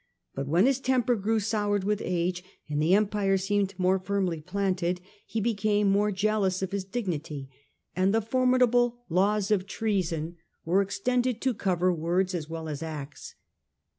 [0.33, 4.99] But when his temper grew soured with age, and the Empire seemed more firmly planted,
[5.27, 7.51] he became more jealous of his dignity,
[7.95, 11.41] and the formidable' Laws of Treason' were ex The Rights of Roman Citizenship, 179 tended
[11.41, 13.35] to cover words as well as acts.